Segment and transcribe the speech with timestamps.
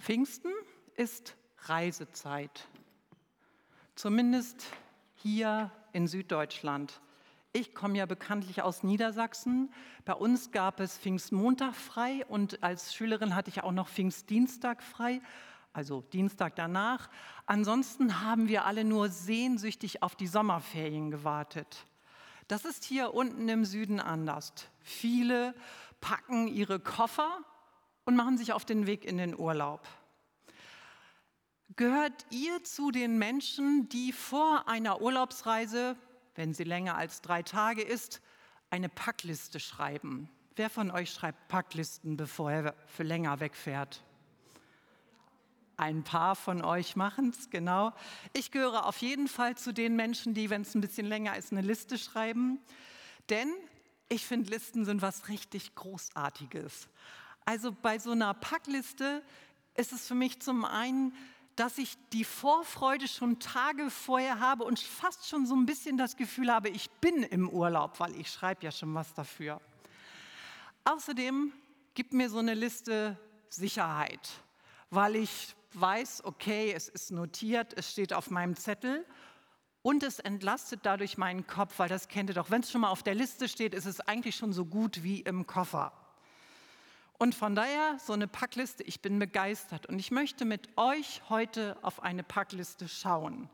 [0.00, 0.50] Pfingsten
[0.94, 2.66] ist Reisezeit,
[3.96, 4.64] zumindest
[5.14, 7.02] hier in Süddeutschland.
[7.52, 9.70] Ich komme ja bekanntlich aus Niedersachsen.
[10.06, 15.20] Bei uns gab es Pfingstmontag frei und als Schülerin hatte ich auch noch Pfingstdienstag frei,
[15.74, 17.10] also Dienstag danach.
[17.44, 21.84] Ansonsten haben wir alle nur sehnsüchtig auf die Sommerferien gewartet.
[22.48, 24.54] Das ist hier unten im Süden anders.
[24.80, 25.54] Viele
[26.00, 27.44] packen ihre Koffer
[28.04, 29.86] und machen sich auf den Weg in den Urlaub.
[31.76, 35.96] Gehört ihr zu den Menschen, die vor einer Urlaubsreise,
[36.34, 38.20] wenn sie länger als drei Tage ist,
[38.70, 40.28] eine Packliste schreiben?
[40.56, 44.02] Wer von euch schreibt Packlisten, bevor er für länger wegfährt?
[45.76, 47.94] Ein paar von euch machen es, genau.
[48.34, 51.52] Ich gehöre auf jeden Fall zu den Menschen, die, wenn es ein bisschen länger ist,
[51.52, 52.58] eine Liste schreiben.
[53.30, 53.50] Denn
[54.10, 56.88] ich finde, Listen sind was richtig Großartiges.
[57.50, 59.24] Also bei so einer Packliste
[59.74, 61.12] ist es für mich zum einen,
[61.56, 66.16] dass ich die Vorfreude schon Tage vorher habe und fast schon so ein bisschen das
[66.16, 69.60] Gefühl habe, ich bin im Urlaub, weil ich schreibe ja schon was dafür.
[70.84, 71.52] Außerdem
[71.94, 74.30] gibt mir so eine Liste Sicherheit,
[74.90, 79.04] weil ich weiß, okay, es ist notiert, es steht auf meinem Zettel
[79.82, 82.52] und es entlastet dadurch meinen Kopf, weil das kennt ihr doch.
[82.52, 85.22] Wenn es schon mal auf der Liste steht, ist es eigentlich schon so gut wie
[85.22, 85.92] im Koffer.
[87.22, 91.76] Und von daher so eine Packliste, ich bin begeistert und ich möchte mit euch heute
[91.82, 93.50] auf eine Packliste schauen.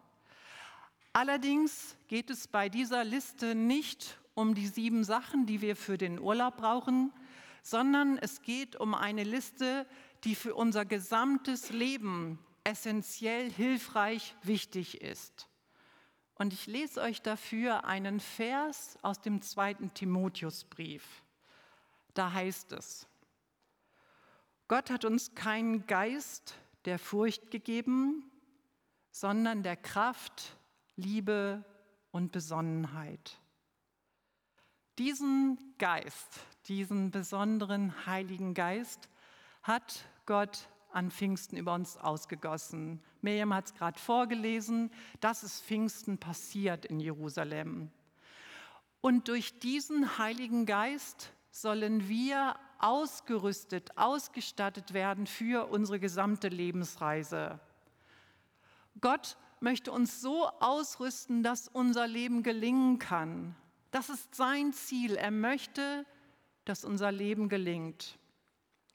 [1.12, 6.20] Allerdings geht es bei dieser Liste nicht um die sieben Sachen, die wir für den
[6.20, 7.12] Urlaub brauchen,
[7.60, 9.84] sondern es geht um eine Liste,
[10.22, 15.48] die für unser gesamtes Leben essentiell hilfreich wichtig ist.
[16.36, 21.02] Und ich lese euch dafür einen Vers aus dem zweiten Timotheusbrief.
[22.14, 23.08] Da heißt es,
[24.68, 26.54] Gott hat uns keinen Geist
[26.86, 28.28] der Furcht gegeben,
[29.12, 30.56] sondern der Kraft,
[30.96, 31.64] Liebe
[32.10, 33.38] und Besonnenheit.
[34.98, 39.08] Diesen Geist, diesen besonderen Heiligen Geist
[39.62, 43.00] hat Gott an Pfingsten über uns ausgegossen.
[43.20, 44.90] Miriam hat es gerade vorgelesen,
[45.20, 47.90] das ist Pfingsten passiert in Jerusalem.
[49.00, 57.58] Und durch diesen Heiligen Geist sollen wir ausgerüstet, ausgestattet werden für unsere gesamte Lebensreise.
[59.00, 63.56] Gott möchte uns so ausrüsten, dass unser Leben gelingen kann.
[63.90, 65.16] Das ist sein Ziel.
[65.16, 66.04] Er möchte,
[66.64, 68.18] dass unser Leben gelingt.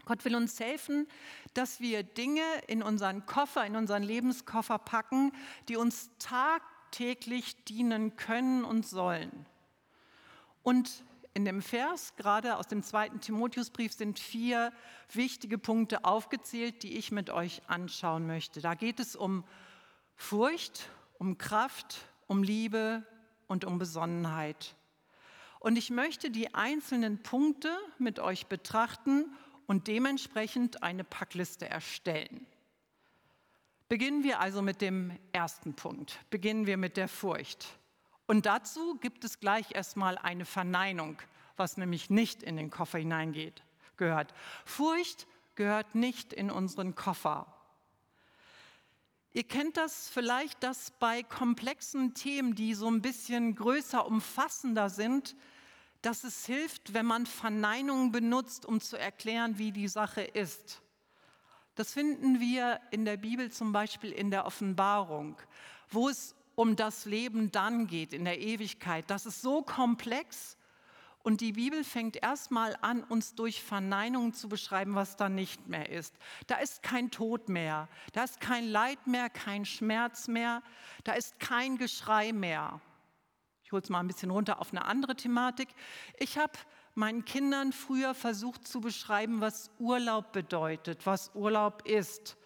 [0.06, 1.08] Gott will uns helfen,
[1.54, 5.32] dass wir Dinge in unseren Koffer, in unseren Lebenskoffer packen,
[5.70, 9.46] die uns tagtäglich dienen können und sollen.
[10.64, 11.04] Und
[11.34, 14.74] in dem Vers, gerade aus dem zweiten Timotheusbrief, sind vier
[15.14, 18.62] wichtige Punkte aufgezählt, die ich mit euch anschauen möchte.
[18.62, 19.44] Da geht es um
[20.16, 23.06] Furcht, um Kraft, um Liebe
[23.48, 24.76] und um Besonnenheit.
[25.60, 29.26] Und ich möchte die einzelnen Punkte mit euch betrachten
[29.68, 32.46] und dementsprechend eine Packliste erstellen.
[33.88, 36.20] Beginnen wir also mit dem ersten Punkt.
[36.30, 37.68] Beginnen wir mit der Furcht.
[38.28, 41.22] Und dazu gibt es gleich erstmal eine Verneinung,
[41.58, 43.64] was nämlich nicht in den Koffer hineingeht,
[43.98, 44.34] gehört.
[44.66, 47.48] Furcht gehört nicht in unseren Koffer.
[49.34, 55.36] Ihr kennt das vielleicht, dass bei komplexen Themen, die so ein bisschen größer, umfassender sind,
[56.02, 60.82] dass es hilft, wenn man Verneinungen benutzt, um zu erklären, wie die Sache ist.
[61.76, 65.38] Das finden wir in der Bibel zum Beispiel in der Offenbarung,
[65.90, 69.06] wo es um das Leben dann geht, in der Ewigkeit.
[69.08, 70.58] Das ist so komplex
[71.24, 75.90] und die Bibel fängt erstmal an, uns durch Verneinungen zu beschreiben, was da nicht mehr
[75.90, 76.16] ist.
[76.46, 80.62] Da ist kein Tod mehr, da ist kein Leid mehr, kein Schmerz mehr,
[81.04, 82.80] da ist kein Geschrei mehr.
[83.64, 85.70] Ich hole es mal ein bisschen runter auf eine andere Thematik.
[86.20, 86.54] Ich habe
[86.94, 92.38] meinen Kindern früher versucht zu beschreiben, was Urlaub bedeutet, was Urlaub ist.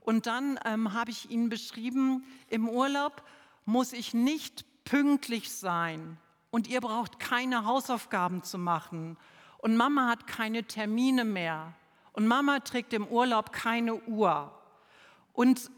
[0.00, 3.22] Und dann ähm, habe ich ihnen beschrieben, im Urlaub
[3.68, 6.18] muss ich nicht pünktlich sein
[6.50, 9.16] und ihr braucht keine Hausaufgaben zu machen
[9.58, 11.74] und Mama hat keine Termine mehr
[12.12, 14.52] und Mama trägt im Urlaub keine Uhr.
[15.32, 15.70] Und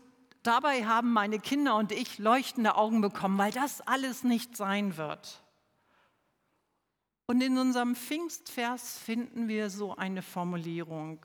[0.42, 5.42] Dabei haben meine Kinder und ich leuchtende Augen bekommen, weil das alles nicht sein wird.
[7.26, 11.24] Und in unserem Pfingstvers finden wir so eine Formulierung.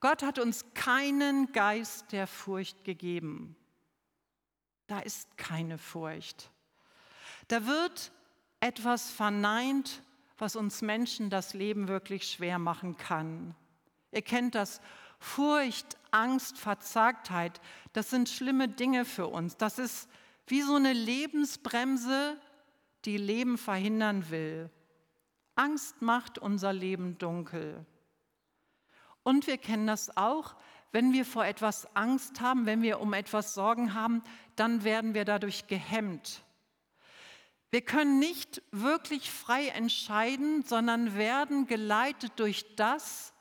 [0.00, 3.54] Gott hat uns keinen Geist der Furcht gegeben.
[4.90, 6.50] Da ist keine Furcht.
[7.46, 8.10] Da wird
[8.58, 10.02] etwas verneint,
[10.36, 13.54] was uns Menschen das Leben wirklich schwer machen kann.
[14.10, 14.80] Ihr kennt das
[15.20, 17.60] Furcht, Angst, Verzagtheit,
[17.92, 19.56] das sind schlimme Dinge für uns.
[19.56, 20.08] Das ist
[20.48, 22.36] wie so eine Lebensbremse,
[23.04, 24.70] die Leben verhindern will.
[25.54, 27.86] Angst macht unser Leben dunkel.
[29.22, 30.56] Und wir kennen das auch,
[30.92, 34.22] wenn wir vor etwas Angst haben, wenn wir um etwas Sorgen haben,
[34.56, 36.42] dann werden wir dadurch gehemmt.
[37.70, 43.32] Wir können nicht wirklich frei entscheiden, sondern werden geleitet durch das,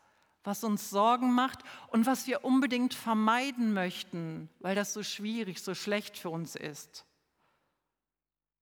[0.44, 5.74] was uns Sorgen macht und was wir unbedingt vermeiden möchten, weil das so schwierig, so
[5.74, 7.06] schlecht für uns ist.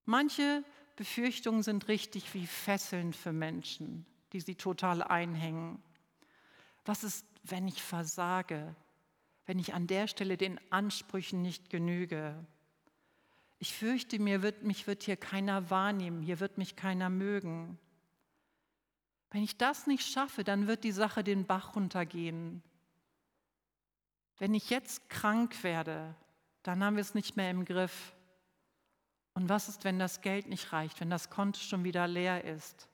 [0.05, 0.63] Manche
[0.95, 5.83] Befürchtungen sind richtig wie Fesseln für Menschen, die sie total einhängen.
[6.85, 8.75] Was ist, wenn ich versage,
[9.45, 12.35] wenn ich an der Stelle den Ansprüchen nicht genüge?
[13.59, 17.79] Ich fürchte, mir wird, mich wird hier keiner wahrnehmen, hier wird mich keiner mögen.
[19.31, 22.61] Wenn ich das nicht schaffe, dann wird die Sache den Bach runtergehen.
[24.37, 26.15] Wenn ich jetzt krank werde,
[26.63, 28.13] dann haben wir es nicht mehr im Griff.
[29.33, 32.89] Und was ist, wenn das Geld nicht reicht, wenn das Konto schon wieder leer ist?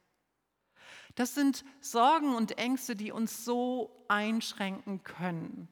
[1.16, 5.68] Das sind Sorgen und Ängste, die uns so einschränken können.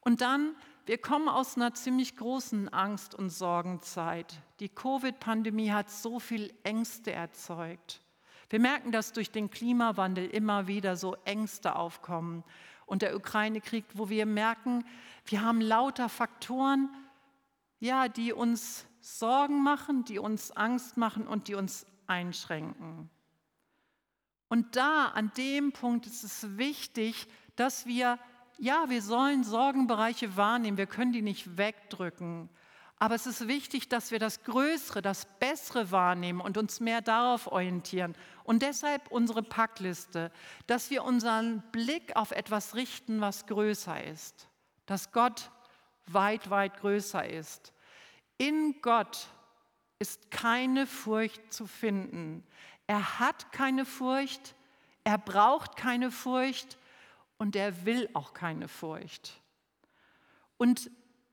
[0.00, 0.54] Und dann,
[0.86, 4.40] wir kommen aus einer ziemlich großen Angst- und Sorgenzeit.
[4.60, 8.02] Die Covid-Pandemie hat so viel Ängste erzeugt.
[8.50, 12.44] Wir merken, dass durch den Klimawandel immer wieder so Ängste aufkommen.
[12.86, 14.84] Und der Ukraine-Krieg, wo wir merken,
[15.26, 16.88] wir haben lauter Faktoren,
[17.80, 23.10] ja, die uns Sorgen machen, die uns Angst machen und die uns einschränken.
[24.48, 28.18] Und da, an dem Punkt ist es wichtig, dass wir,
[28.58, 32.48] ja, wir sollen Sorgenbereiche wahrnehmen, wir können die nicht wegdrücken.
[33.00, 37.46] Aber es ist wichtig, dass wir das Größere, das Bessere wahrnehmen und uns mehr darauf
[37.46, 38.16] orientieren.
[38.42, 40.32] Und deshalb unsere Packliste,
[40.66, 44.48] dass wir unseren Blick auf etwas richten, was größer ist.
[44.86, 45.50] Dass Gott
[46.06, 47.72] weit, weit größer ist.
[48.36, 49.28] In Gott
[50.00, 52.44] ist keine Furcht zu finden.
[52.88, 54.56] Er hat keine Furcht,
[55.04, 56.78] er braucht keine Furcht
[57.36, 59.40] und er will auch keine Furcht.
[60.56, 60.90] Und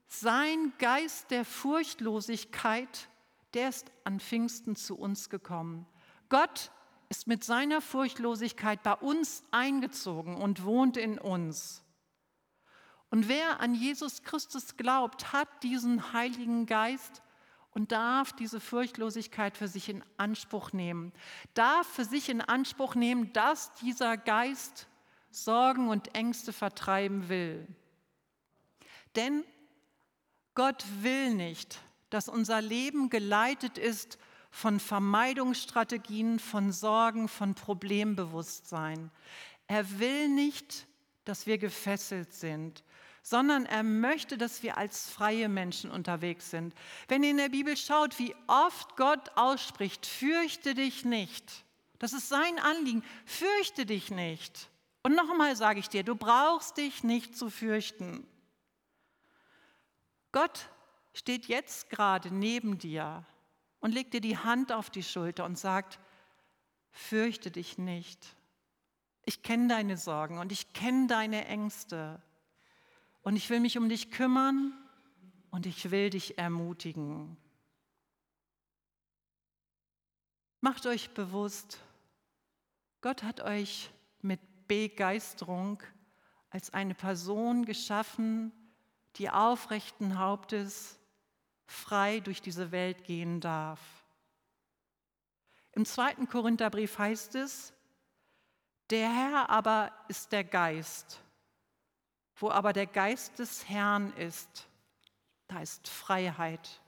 [0.08, 3.10] sein Geist der Furchtlosigkeit,
[3.54, 5.88] der ist an Pfingsten zu uns gekommen.
[6.30, 6.72] Gott
[7.08, 11.84] ist mit seiner Furchtlosigkeit bei uns eingezogen und wohnt in uns.
[13.10, 17.22] Und wer an Jesus Christus glaubt, hat diesen Heiligen Geist
[17.76, 21.12] und darf diese Furchtlosigkeit für sich in Anspruch nehmen,
[21.54, 24.88] darf für sich in Anspruch nehmen, dass dieser Geist
[25.30, 27.68] Sorgen und Ängste vertreiben will.
[29.18, 29.44] Denn
[30.56, 34.18] Gott will nicht, dass unser Leben geleitet ist
[34.50, 39.12] von Vermeidungsstrategien, von Sorgen, von Problembewusstsein.
[39.68, 40.88] Er will nicht,
[41.26, 42.86] dass wir gefesselt sind,
[43.26, 46.76] sondern er möchte, dass wir als freie Menschen unterwegs sind.
[47.08, 51.66] Wenn ihr in der Bibel schaut, wie oft Gott ausspricht, fürchte dich nicht.
[51.98, 54.70] Das ist sein Anliegen, fürchte dich nicht.
[55.02, 58.28] Und nochmal sage ich dir, du brauchst dich nicht zu fürchten.
[60.32, 60.70] Gott
[61.16, 63.26] steht jetzt gerade neben dir
[63.80, 66.00] und legt dir die Hand auf die Schulter und sagt,
[66.92, 68.36] fürchte dich nicht.
[69.26, 72.22] Ich kenne deine Sorgen und ich kenne deine Ängste
[73.26, 74.72] und ich will mich um dich kümmern
[75.50, 77.36] und ich will dich ermutigen.
[80.62, 81.80] Macht euch bewusst,
[83.02, 83.90] Gott hat euch
[84.22, 85.82] mit Begeisterung
[86.52, 88.52] als eine Person geschaffen,
[89.16, 91.00] die aufrechten Hauptes
[91.66, 93.80] frei durch diese Welt gehen darf.
[95.72, 97.74] Im zweiten Korintherbrief heißt es,
[98.92, 101.25] der Herr aber ist der Geist.
[102.38, 104.68] Wo aber der Geist des Herrn ist,
[105.48, 106.82] da ist Freiheit.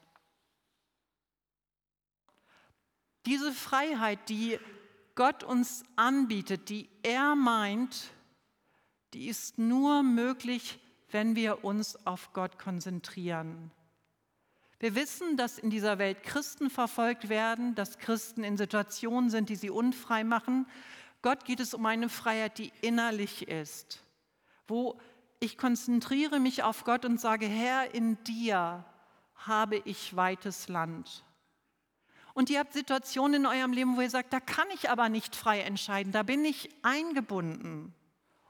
[3.26, 4.60] Diese Freiheit, die
[5.16, 8.12] Gott uns anbietet, die er meint,
[9.14, 13.72] die ist nur möglich, wenn wir uns auf Gott konzentrieren.
[14.80, 19.56] Wir wissen, dass in dieser Welt Christen verfolgt werden, dass Christen in Situationen sind, die
[19.56, 20.68] sie unfrei machen.
[21.24, 24.04] Gott geht es um eine Freiheit, die innerlich ist,
[24.68, 25.00] wo
[25.40, 28.86] ich konzentriere mich auf Gott und sage, Herr, in dir
[29.36, 31.24] habe ich weites Land.
[32.34, 35.36] Und ihr habt Situationen in eurem Leben, wo ihr sagt, da kann ich aber nicht
[35.36, 37.94] frei entscheiden, da bin ich eingebunden.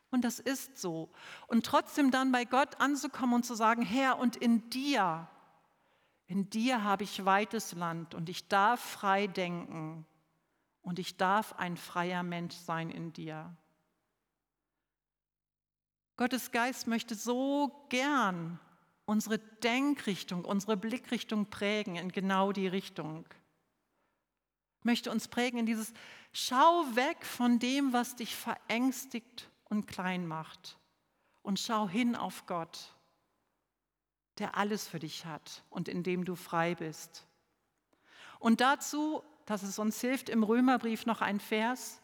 [0.10, 1.10] Und das ist so.
[1.48, 5.28] Und trotzdem dann bei Gott anzukommen und zu sagen, Herr, und in dir,
[6.28, 10.06] in dir habe ich weites Land und ich darf frei denken
[10.82, 13.56] und ich darf ein freier Mensch sein in dir.
[16.18, 18.60] Gottes Geist möchte so gern
[19.06, 23.26] unsere Denkrichtung, unsere Blickrichtung prägen in genau die Richtung.
[24.82, 25.94] Möchte uns prägen in dieses
[26.34, 30.78] Schau weg von dem, was dich verängstigt und klein macht
[31.44, 32.96] und schau hin auf Gott,
[34.40, 37.28] der alles für dich hat und in dem du frei bist.
[38.40, 42.02] Und dazu, dass es uns hilft, im Römerbrief noch ein Vers,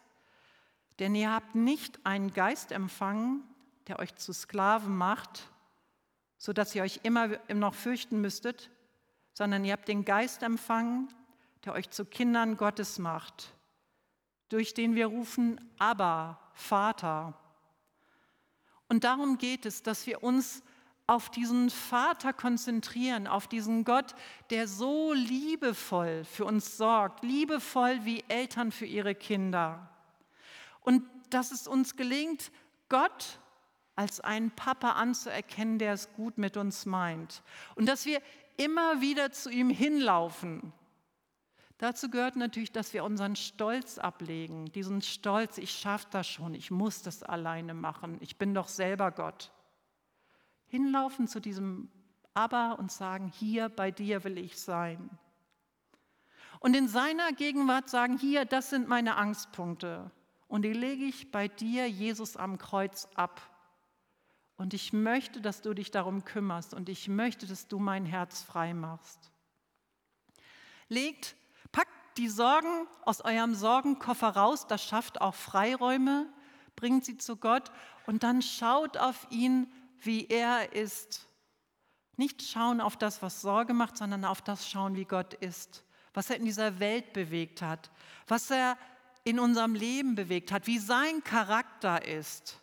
[0.98, 3.42] denn ihr habt nicht einen Geist empfangen,
[3.88, 5.50] der euch zu Sklaven macht,
[6.38, 8.70] sodass ihr euch immer noch fürchten müsstet,
[9.32, 11.08] sondern ihr habt den Geist empfangen,
[11.64, 13.54] der euch zu Kindern Gottes macht,
[14.48, 17.34] durch den wir rufen, aber Vater.
[18.88, 20.62] Und darum geht es, dass wir uns
[21.06, 24.14] auf diesen Vater konzentrieren, auf diesen Gott,
[24.50, 29.90] der so liebevoll für uns sorgt, liebevoll wie Eltern für ihre Kinder.
[30.80, 32.50] Und dass es uns gelingt,
[32.88, 33.38] Gott
[33.96, 37.42] als einen Papa anzuerkennen, der es gut mit uns meint.
[37.74, 38.20] Und dass wir
[38.56, 40.72] immer wieder zu ihm hinlaufen.
[41.78, 46.70] Dazu gehört natürlich, dass wir unseren Stolz ablegen, diesen Stolz, ich schaffe das schon, ich
[46.70, 49.52] muss das alleine machen, ich bin doch selber Gott.
[50.66, 51.90] Hinlaufen zu diesem
[52.32, 55.10] Abba und sagen, hier bei dir will ich sein.
[56.60, 60.10] Und in seiner Gegenwart sagen, hier, das sind meine Angstpunkte.
[60.48, 63.40] Und die lege ich bei dir, Jesus, am Kreuz ab.
[64.56, 68.42] Und ich möchte, dass du dich darum kümmerst und ich möchte, dass du mein Herz
[68.42, 69.32] frei machst.
[70.88, 71.34] Legt,
[71.72, 76.28] packt die Sorgen aus eurem Sorgenkoffer raus, das schafft auch Freiräume,
[76.76, 77.72] bringt sie zu Gott
[78.06, 81.26] und dann schaut auf ihn, wie er ist.
[82.16, 86.30] Nicht schauen auf das, was Sorge macht, sondern auf das schauen, wie Gott ist, was
[86.30, 87.90] er in dieser Welt bewegt hat,
[88.28, 88.78] was er
[89.24, 92.60] in unserem Leben bewegt hat, wie sein Charakter ist.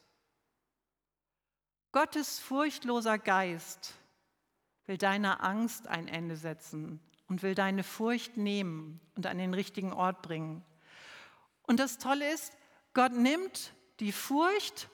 [1.91, 3.93] Gottes furchtloser Geist
[4.85, 9.93] will deiner Angst ein Ende setzen und will deine Furcht nehmen und an den richtigen
[9.93, 10.63] Ort bringen.
[11.63, 12.53] Und das Tolle ist,
[12.93, 14.89] Gott nimmt die Furcht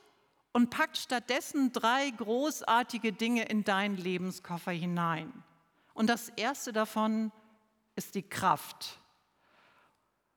[0.53, 5.31] und packt stattdessen drei großartige Dinge in deinen Lebenskoffer hinein.
[5.93, 7.31] Und das erste davon
[7.95, 8.99] ist die Kraft.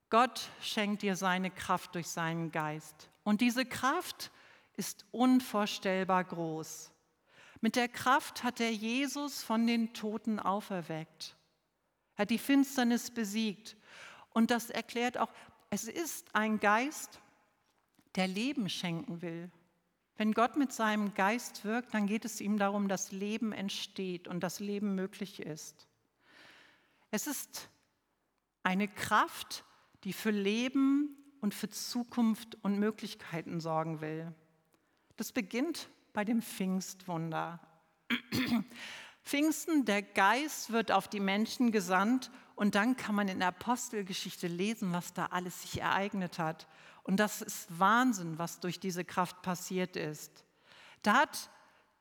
[0.08, 3.10] Gott schenkt dir seine Kraft durch seinen Geist.
[3.22, 4.30] Und diese Kraft
[4.80, 6.90] ist unvorstellbar groß.
[7.60, 11.36] Mit der Kraft hat er Jesus von den Toten auferweckt.
[12.16, 13.76] Er hat die Finsternis besiegt.
[14.30, 15.28] Und das erklärt auch,
[15.68, 17.20] es ist ein Geist,
[18.14, 19.50] der Leben schenken will.
[20.16, 24.40] Wenn Gott mit seinem Geist wirkt, dann geht es ihm darum, dass Leben entsteht und
[24.40, 25.88] das Leben möglich ist.
[27.10, 27.68] Es ist
[28.62, 29.62] eine Kraft,
[30.04, 34.34] die für Leben und für Zukunft und Möglichkeiten sorgen will.
[35.20, 37.60] Das beginnt bei dem Pfingstwunder.
[39.22, 44.46] Pfingsten, der Geist wird auf die Menschen gesandt und dann kann man in der Apostelgeschichte
[44.46, 46.66] lesen, was da alles sich ereignet hat.
[47.02, 50.46] Und das ist Wahnsinn, was durch diese Kraft passiert ist.
[51.02, 51.50] Da hat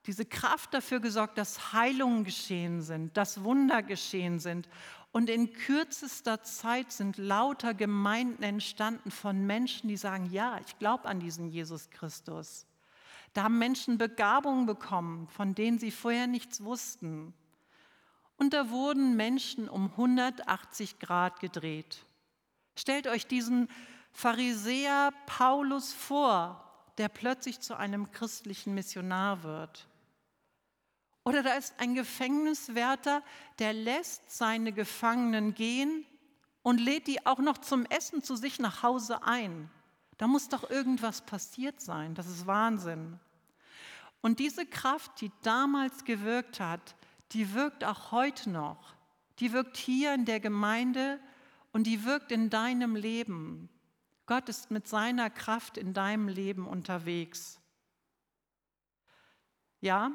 [0.05, 4.69] diese Kraft dafür gesorgt, dass Heilungen geschehen sind, dass Wunder geschehen sind.
[5.11, 11.03] Und in kürzester Zeit sind lauter Gemeinden entstanden von Menschen, die sagen, ja, ich glaube
[11.03, 12.65] an diesen Jesus Christus.
[13.33, 17.33] Da haben Menschen Begabungen bekommen, von denen sie vorher nichts wussten.
[18.37, 22.05] Und da wurden Menschen um 180 Grad gedreht.
[22.75, 23.69] Stellt euch diesen
[24.13, 26.65] Pharisäer Paulus vor,
[26.97, 29.87] der plötzlich zu einem christlichen Missionar wird.
[31.23, 33.21] Oder da ist ein Gefängniswärter,
[33.59, 36.05] der lässt seine Gefangenen gehen
[36.63, 39.69] und lädt die auch noch zum Essen zu sich nach Hause ein.
[40.19, 42.13] Da muss doch irgendwas passiert sein.
[42.13, 43.17] Das ist Wahnsinn.
[44.19, 46.95] Und diese Kraft, die damals gewirkt hat,
[47.31, 48.95] die wirkt auch heute noch.
[49.39, 51.21] Die wirkt hier in der Gemeinde
[51.71, 53.69] und die wirkt in deinem Leben.
[54.25, 57.61] Gott ist mit seiner Kraft in deinem Leben unterwegs.
[59.79, 60.11] Ja,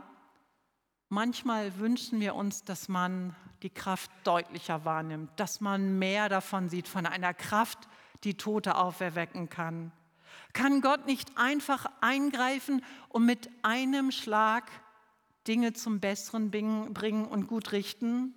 [1.09, 6.89] manchmal wünschen wir uns, dass man die Kraft deutlicher wahrnimmt, dass man mehr davon sieht,
[6.89, 7.89] von einer Kraft,
[8.25, 9.93] die Tote auferwecken kann.
[10.53, 14.71] Kann Gott nicht einfach eingreifen und mit einem Schlag
[15.47, 18.35] Dinge zum Besseren bringen und gut richten?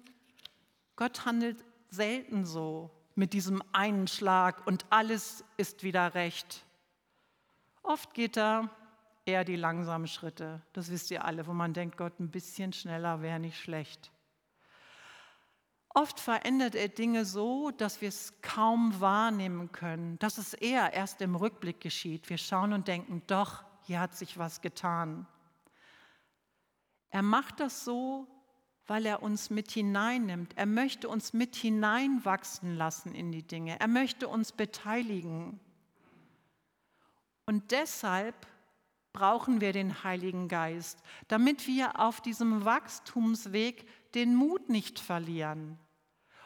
[0.96, 6.66] Gott handelt selten so mit diesem einen Schlag und alles ist wieder recht.
[7.84, 8.70] Oft geht er
[9.26, 10.62] eher die langsamen Schritte.
[10.74, 14.12] Das wisst ihr alle, wo man denkt, Gott, ein bisschen schneller wäre nicht schlecht.
[15.98, 21.24] Oft verändert er Dinge so, dass wir es kaum wahrnehmen können, dass es eher erst
[21.24, 22.30] im Rückblick geschieht.
[22.30, 25.26] Wir schauen und denken, doch, hier hat sich was getan.
[27.10, 28.28] Er macht das so,
[28.86, 30.56] weil er uns mit hineinnimmt.
[30.56, 33.80] Er möchte uns mit hineinwachsen lassen in die Dinge.
[33.80, 35.60] Er möchte uns beteiligen.
[37.48, 38.36] Und deshalb
[39.14, 45.80] brauchen wir den Heiligen Geist, damit wir auf diesem Wachstumsweg den Mut nicht verlieren.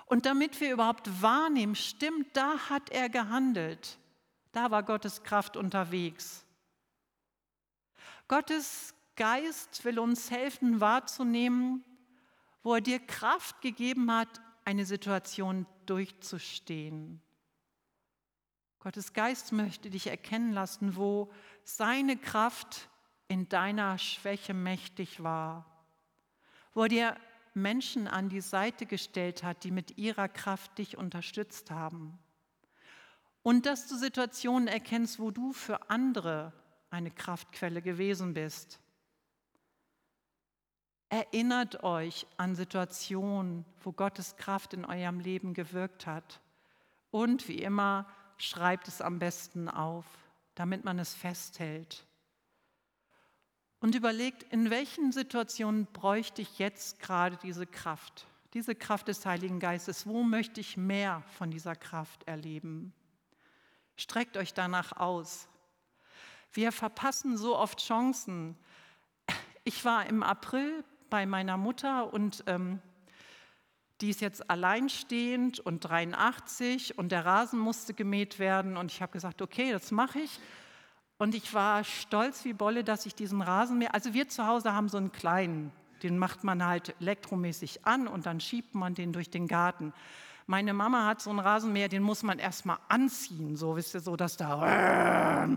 [0.06, 3.98] Und damit wir überhaupt wahrnehmen, stimmt, da hat er gehandelt.
[4.52, 6.46] Da war Gottes Kraft unterwegs.
[8.28, 11.84] Gottes Geist will uns helfen wahrzunehmen,
[12.64, 17.22] wo er dir Kraft gegeben hat, eine Situation durchzustehen.
[18.80, 21.32] Gottes Geist möchte dich erkennen lassen, wo
[21.64, 22.90] seine Kraft
[23.28, 25.66] in deiner Schwäche mächtig war,
[26.74, 27.18] wo er dir
[27.54, 32.18] Menschen an die Seite gestellt hat, die mit ihrer Kraft dich unterstützt haben.
[33.44, 36.54] Und dass du Situationen erkennst, wo du für andere
[36.90, 38.80] eine Kraftquelle gewesen bist.
[41.10, 46.40] Erinnert euch an Situationen, wo Gottes Kraft in eurem Leben gewirkt hat.
[47.10, 50.06] Und wie immer, schreibt es am besten auf,
[50.56, 52.06] damit man es festhält.
[53.82, 59.60] Und überlegt, in welchen Situationen bräuchte ich jetzt gerade diese Kraft, diese Kraft des Heiligen
[59.60, 60.06] Geistes?
[60.06, 62.94] Wo möchte ich mehr von dieser Kraft erleben?
[63.98, 65.48] Streckt euch danach aus.
[66.54, 68.56] Wir verpassen so oft Chancen.
[69.64, 72.82] Ich war im April bei meiner Mutter und ähm,
[74.02, 79.12] die ist jetzt alleinstehend und 83 und der Rasen musste gemäht werden und ich habe
[79.12, 80.40] gesagt, okay, das mache ich.
[81.22, 84.90] Und ich war stolz wie Bolle, dass ich diesen Rasenmäher, also wir zu Hause haben
[84.90, 89.30] so einen kleinen, den macht man halt elektromäßig an und dann schiebt man den durch
[89.30, 89.94] den Garten.
[90.48, 94.16] Meine Mama hat so einen Rasenmäher, den muss man erstmal anziehen, so wisst ihr, so
[94.16, 95.48] dass da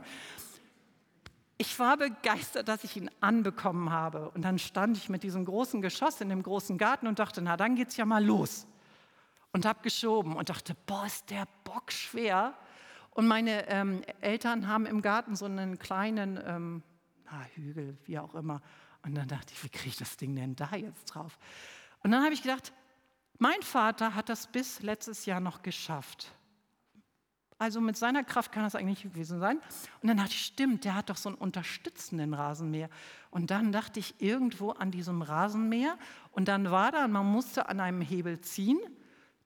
[1.57, 4.29] ich war begeistert, dass ich ihn anbekommen habe.
[4.33, 7.57] Und dann stand ich mit diesem großen Geschoss in dem großen Garten und dachte, na
[7.57, 8.67] dann geht's ja mal los.
[9.55, 12.53] Und habe geschoben und dachte, boah, ist der Bock schwer.
[13.15, 16.83] Und meine ähm, Eltern haben im Garten so einen kleinen ähm,
[17.25, 18.61] na, Hügel, wie auch immer.
[19.03, 21.39] Und dann dachte ich, wie kriege ich das Ding denn da jetzt drauf?
[22.03, 22.73] Und dann habe ich gedacht,
[23.39, 26.33] mein Vater hat das bis letztes Jahr noch geschafft.
[27.59, 29.59] Also mit seiner Kraft kann das eigentlich gewesen sein.
[30.03, 32.91] Und dann dachte ich, stimmt, der hat doch so einen unterstützenden Rasenmäher.
[33.31, 35.97] Und dann dachte ich irgendwo an diesem Rasenmäher
[36.33, 38.79] und dann war da, man musste an einem Hebel ziehen,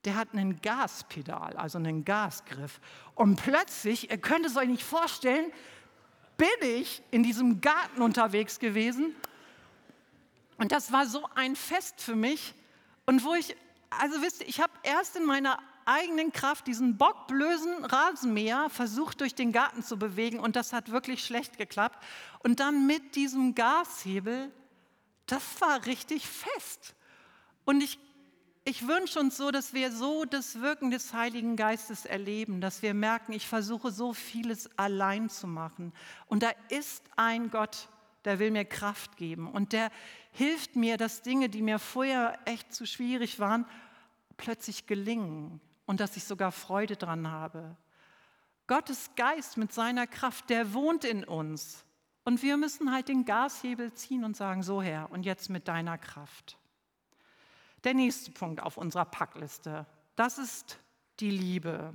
[0.05, 2.79] der hat einen Gaspedal, also einen Gasgriff.
[3.15, 5.51] Und plötzlich, ihr könnt es euch nicht vorstellen,
[6.37, 9.13] bin ich in diesem Garten unterwegs gewesen.
[10.57, 12.53] Und das war so ein Fest für mich.
[13.05, 13.55] Und wo ich,
[13.89, 15.59] also wisst ihr, ich habe erst in meiner
[15.89, 21.25] eigenen Kraft diesen bockblösen Rasenmäher versucht durch den Garten zu bewegen und das hat wirklich
[21.25, 21.97] schlecht geklappt.
[22.43, 24.51] Und dann mit diesem Gashebel,
[25.25, 26.95] das war richtig fest.
[27.65, 27.99] Und ich,
[28.69, 32.93] ich wünsche uns so, dass wir so das Wirken des Heiligen Geistes erleben, dass wir
[32.93, 35.91] merken, ich versuche so vieles allein zu machen.
[36.27, 37.89] Und da ist ein Gott,
[38.25, 39.89] der will mir Kraft geben und der
[40.31, 43.65] hilft mir, dass Dinge, die mir vorher echt zu schwierig waren,
[44.37, 47.75] plötzlich gelingen und dass ich sogar Freude dran habe.
[48.67, 51.85] Gottes Geist mit seiner Kraft, der wohnt in uns.
[52.23, 55.97] Und wir müssen halt den Gashebel ziehen und sagen, so Herr, und jetzt mit deiner
[55.97, 56.59] Kraft.
[57.83, 60.79] Der nächste Punkt auf unserer Packliste, das ist
[61.19, 61.93] die Liebe.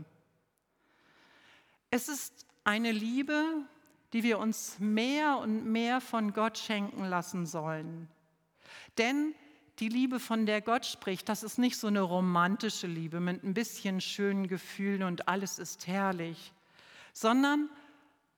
[1.91, 3.45] Es ist eine Liebe,
[4.13, 8.09] die wir uns mehr und mehr von Gott schenken lassen sollen.
[8.97, 9.35] Denn
[9.81, 13.55] die Liebe, von der Gott spricht, das ist nicht so eine romantische Liebe mit ein
[13.55, 16.53] bisschen schönen Gefühlen und alles ist herrlich,
[17.13, 17.69] sondern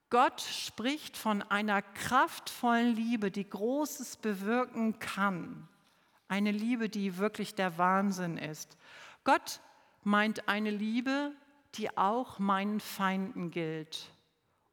[0.08, 5.68] Gott spricht von einer kraftvollen Liebe, die Großes bewirken kann.
[6.28, 8.76] Eine Liebe, die wirklich der Wahnsinn ist.
[9.24, 9.60] Gott
[10.02, 11.32] meint eine Liebe,
[11.74, 14.10] die auch meinen Feinden gilt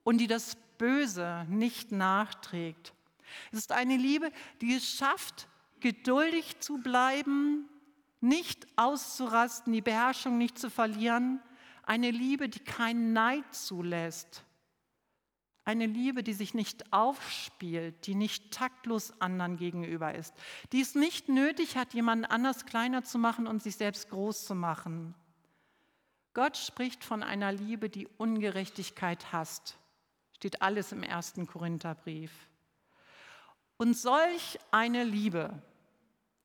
[0.04, 2.94] und die das Böse nicht nachträgt.
[3.52, 5.48] Es ist eine Liebe, die es schafft,
[5.80, 7.70] geduldig zu bleiben,
[8.22, 11.42] nicht auszurasten, die Beherrschung nicht zu verlieren,
[11.84, 14.44] eine Liebe, die keinen Neid zulässt,
[15.65, 20.34] eine Liebe, die sich nicht aufspielt, die nicht taktlos anderen gegenüber ist,
[20.71, 24.56] die es nicht nötig hat, jemanden anders kleiner zu machen und sich selbst groß zu
[24.56, 25.15] machen.
[26.34, 29.78] Gott spricht von einer Liebe, die Ungerechtigkeit hasst.
[30.36, 32.32] Steht alles im ersten Korintherbrief.
[33.78, 35.62] Und solch eine Liebe,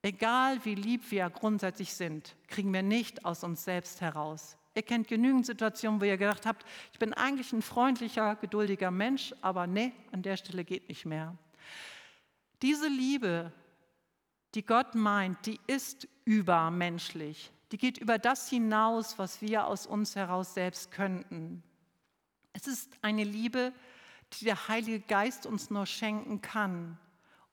[0.03, 4.57] Egal wie lieb wir grundsätzlich sind, kriegen wir nicht aus uns selbst heraus.
[4.75, 9.35] Ihr kennt genügend Situationen, wo ihr gedacht habt, ich bin eigentlich ein freundlicher, geduldiger Mensch,
[9.41, 11.37] aber nee, an der Stelle geht nicht mehr.
[12.63, 13.53] Diese Liebe
[14.55, 17.53] die Gott meint, die ist übermenschlich.
[17.71, 21.63] Die geht über das hinaus, was wir aus uns heraus selbst könnten.
[22.55, 23.73] Es ist eine Liebe,
[24.33, 26.99] die der Heilige Geist uns nur schenken kann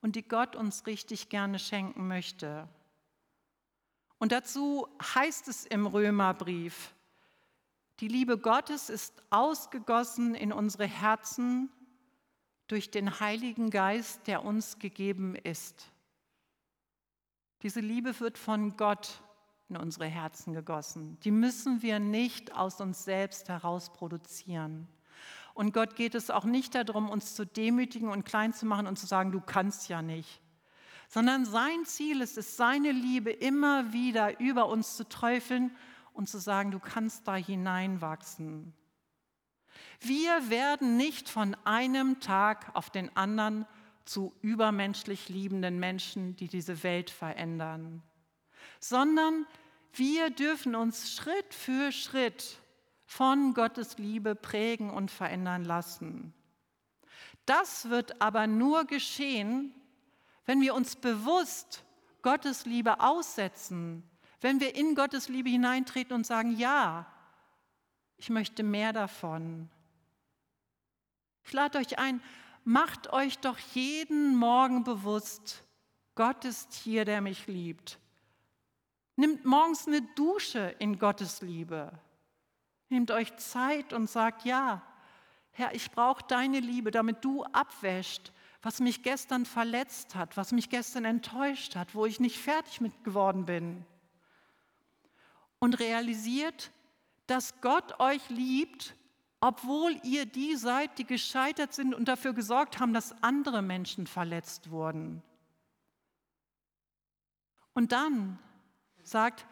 [0.02, 2.68] und die Gott uns richtig gerne schenken möchte.
[4.18, 6.95] Und dazu heißt es im Römerbrief,
[8.00, 11.70] die Liebe Gottes ist ausgegossen in unsere Herzen
[12.68, 15.92] durch den Heiligen Geist, der uns gegeben ist.
[17.62, 19.22] Diese Liebe wird von Gott
[19.70, 21.18] in unsere Herzen gegossen.
[21.24, 24.88] Die müssen wir nicht aus uns selbst heraus produzieren.
[25.54, 29.00] Und Gott geht es auch nicht darum, uns zu demütigen und klein zu machen und
[29.00, 30.42] zu sagen, du kannst ja nicht.
[31.08, 35.72] Sondern sein Ziel ist es, seine Liebe immer wieder über uns zu träufeln
[36.16, 38.74] und zu sagen, du kannst da hineinwachsen.
[40.00, 43.66] Wir werden nicht von einem Tag auf den anderen
[44.06, 48.04] zu übermenschlich liebenden Menschen, die diese Welt verändern,
[48.80, 49.46] sondern
[49.94, 52.62] wir dürfen uns Schritt für Schritt
[53.06, 56.34] von Gottes Liebe prägen und verändern lassen.
[57.46, 59.74] Das wird aber nur geschehen,
[60.46, 61.84] wenn wir uns bewusst
[62.22, 64.04] Gottes Liebe aussetzen,
[64.42, 67.06] wenn wir in Gottes Liebe hineintreten und sagen, ja,
[68.18, 69.70] ich möchte mehr davon.
[71.44, 72.22] Ich lade euch ein,
[72.64, 75.64] macht euch doch jeden Morgen bewusst,
[76.16, 78.00] Gott ist hier, der mich liebt.
[79.18, 81.92] Nimmt morgens eine Dusche in Gottes Liebe.
[82.90, 84.82] Nehmt euch Zeit und sagt, ja,
[85.52, 90.70] Herr, ich brauche deine Liebe, damit du abwäscht, was mich gestern verletzt hat, was mich
[90.70, 93.86] gestern enttäuscht hat, wo ich nicht fertig mit geworden bin.
[95.60, 96.72] Und realisiert,
[97.28, 98.96] dass Gott euch liebt,
[99.40, 104.70] obwohl ihr die seid, die gescheitert sind und dafür gesorgt haben, dass andere Menschen verletzt
[104.70, 105.22] wurden.
[107.74, 108.40] Und dann
[109.04, 109.46] sagt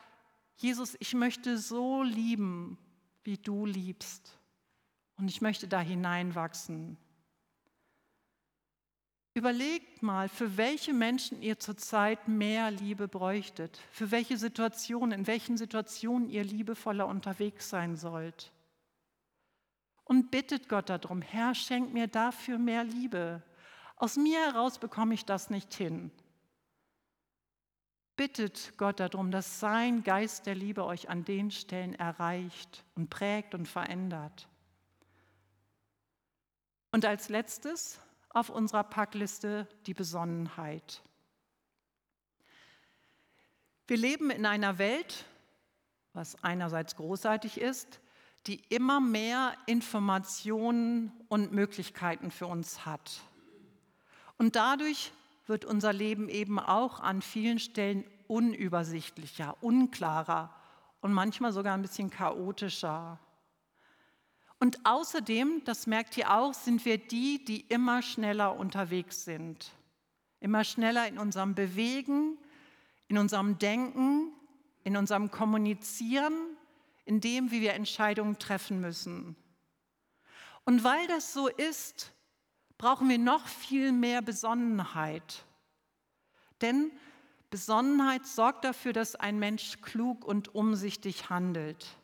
[0.55, 2.77] Jesus, ich möchte so lieben,
[3.23, 4.39] wie du liebst.
[5.17, 6.97] Und ich möchte da hineinwachsen.
[9.35, 15.57] Überlegt mal, für welche Menschen ihr zurzeit mehr Liebe bräuchtet, für welche Situationen, in welchen
[15.57, 18.51] Situationen ihr liebevoller unterwegs sein sollt.
[20.03, 23.41] Und bittet Gott darum, Herr, schenk mir dafür mehr Liebe.
[23.95, 26.11] Aus mir heraus bekomme ich das nicht hin.
[28.15, 33.55] Bittet Gott darum, dass sein Geist der Liebe euch an den Stellen erreicht und prägt
[33.55, 34.47] und verändert.
[36.91, 37.99] Und als letztes
[38.33, 41.01] auf unserer Packliste die Besonnenheit.
[43.87, 45.25] Wir leben in einer Welt,
[46.13, 47.99] was einerseits großartig ist,
[48.47, 53.21] die immer mehr Informationen und Möglichkeiten für uns hat.
[54.37, 55.11] Und dadurch
[55.47, 60.53] wird unser Leben eben auch an vielen Stellen unübersichtlicher, unklarer
[61.01, 63.19] und manchmal sogar ein bisschen chaotischer.
[64.63, 69.73] Und außerdem, das merkt ihr auch, sind wir die, die immer schneller unterwegs sind.
[70.39, 72.37] Immer schneller in unserem Bewegen,
[73.09, 74.31] in unserem Denken,
[74.85, 76.33] in unserem Kommunizieren,
[77.03, 79.35] in dem, wie wir Entscheidungen treffen müssen.
[80.63, 82.13] Und weil das so ist,
[82.77, 85.43] brauchen wir noch viel mehr Besonnenheit.
[86.61, 86.89] Denn
[87.49, 91.97] Besonnenheit sorgt dafür, dass ein Mensch klug und umsichtig handelt.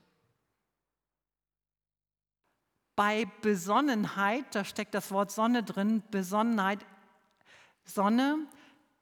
[3.00, 6.86] Bei Besonnenheit, da steckt das Wort Sonne drin, Besonnenheit,
[7.86, 8.46] Sonne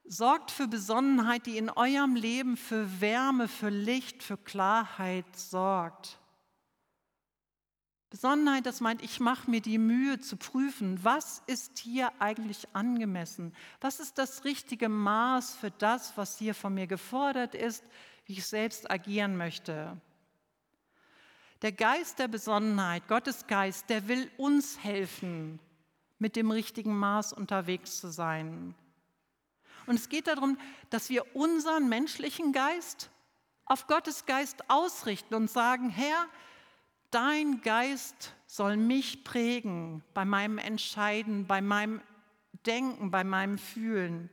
[0.04, 6.20] sorgt für Besonnenheit, die in eurem Leben für Wärme, für Licht, für Klarheit sorgt.
[8.08, 13.52] Besonnenheit, das meint, ich mache mir die Mühe zu prüfen, was ist hier eigentlich angemessen?
[13.80, 17.82] Was ist das richtige Maß für das, was hier von mir gefordert ist,
[18.26, 20.00] wie ich selbst agieren möchte?
[21.62, 25.58] Der Geist der Besonnenheit, Gottes Geist, der will uns helfen,
[26.18, 28.74] mit dem richtigen Maß unterwegs zu sein.
[29.86, 30.58] Und es geht darum,
[30.90, 33.10] dass wir unseren menschlichen Geist
[33.64, 36.26] auf Gottes Geist ausrichten und sagen, Herr,
[37.10, 42.00] dein Geist soll mich prägen bei meinem Entscheiden, bei meinem
[42.66, 44.30] Denken, bei meinem Fühlen.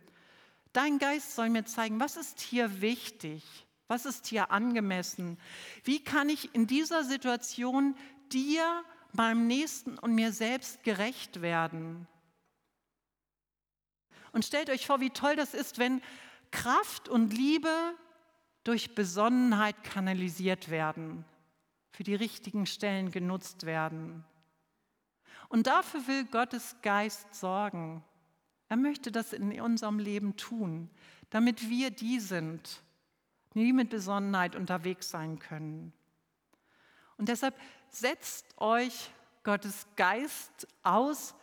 [0.73, 5.37] Dein Geist soll mir zeigen, was ist hier wichtig, was ist hier angemessen?
[5.83, 7.95] Wie kann ich in dieser Situation
[8.31, 12.07] dir, meinem Nächsten und mir selbst gerecht werden?
[14.31, 16.01] Und stellt euch vor, wie toll das ist, wenn
[16.51, 17.93] Kraft und Liebe
[18.63, 21.23] durch Besonnenheit kanalisiert werden,
[21.91, 24.25] für die richtigen Stellen genutzt werden.
[25.47, 28.03] Und dafür will Gottes Geist sorgen.
[28.67, 30.89] Er möchte das in unserem Leben tun,
[31.29, 32.81] damit wir die sind,
[33.55, 35.93] die mit Besonnenheit unterwegs sein können.
[37.17, 37.55] Und deshalb
[37.89, 39.09] setzt euch
[39.43, 41.33] Gottes Geist aus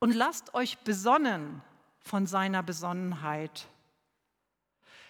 [0.00, 1.62] und lasst euch besonnen
[2.00, 3.68] von seiner Besonnenheit.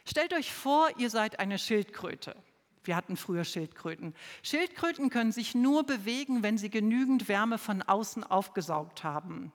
[0.06, 2.36] Stellt euch vor, ihr seid eine Schildkröte.
[2.82, 4.14] Wir hatten früher Schildkröten.
[4.42, 9.52] Schildkröten können sich nur bewegen, wenn sie genügend Wärme von außen aufgesaugt haben.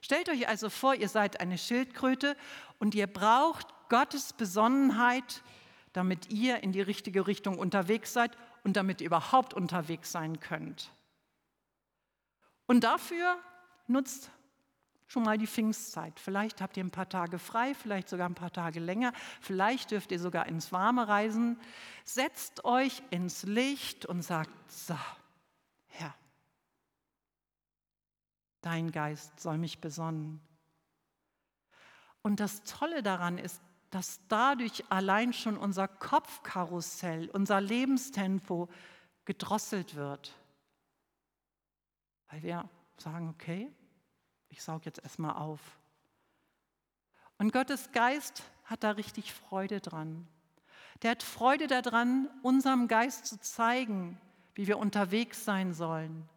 [0.00, 2.36] Stellt euch also vor, ihr seid eine Schildkröte
[2.78, 5.42] und ihr braucht Gottes Besonnenheit,
[5.94, 10.92] damit ihr in die richtige Richtung unterwegs seid und damit ihr überhaupt unterwegs sein könnt.
[12.66, 13.38] Und dafür
[13.86, 14.30] nutzt
[15.06, 16.18] schon mal die Pfingstzeit.
[16.18, 20.10] Vielleicht habt ihr ein paar Tage frei, vielleicht sogar ein paar Tage länger, vielleicht dürft
[20.10, 21.60] ihr sogar ins Warme reisen.
[22.04, 24.98] Setzt euch ins Licht und sagt, so,
[25.86, 26.14] Herr,
[28.62, 30.40] dein Geist soll mich besonnen.
[32.22, 33.62] Und das Tolle daran ist,
[33.94, 38.68] dass dadurch allein schon unser Kopfkarussell, unser Lebenstempo
[39.24, 40.34] gedrosselt wird.
[42.28, 43.70] Weil wir sagen, okay,
[44.48, 45.60] ich saug jetzt erstmal auf.
[47.38, 50.26] Und Gottes Geist hat da richtig Freude dran.
[51.02, 54.20] Der hat Freude daran, unserem Geist zu zeigen,
[54.56, 56.28] wie wir unterwegs sein sollen.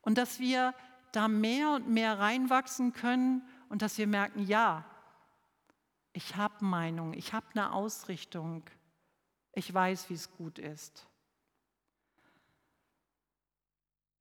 [0.00, 0.74] Und dass wir
[1.10, 4.84] da mehr und mehr reinwachsen können und dass wir merken, ja,
[6.14, 8.62] ich habe Meinung, ich habe eine Ausrichtung,
[9.52, 11.06] ich weiß, wie es gut ist.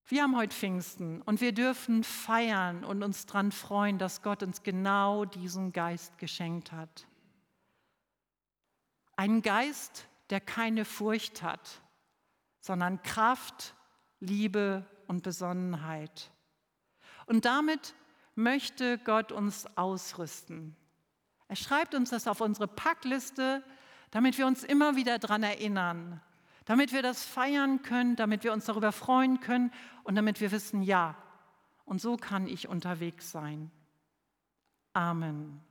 [0.05, 4.63] Wir haben heute Pfingsten und wir dürfen feiern und uns daran freuen, dass Gott uns
[4.63, 7.07] genau diesen Geist geschenkt hat.
[9.15, 11.81] Ein Geist, der keine Furcht hat,
[12.59, 13.75] sondern Kraft,
[14.19, 16.31] Liebe und Besonnenheit.
[17.27, 17.93] Und damit
[18.35, 20.75] möchte Gott uns ausrüsten.
[21.53, 23.63] Er schreibt uns das auf unsere Packliste,
[24.09, 26.19] damit wir uns immer wieder daran erinnern,
[26.65, 29.71] damit wir das feiern können, damit wir uns darüber freuen können
[30.03, 31.15] und damit wir wissen, ja,
[31.85, 33.69] und so kann ich unterwegs sein.
[34.93, 35.61] Amen.